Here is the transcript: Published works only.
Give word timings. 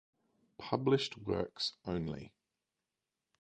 Published 0.57 1.15
works 1.19 1.73
only. 1.85 2.33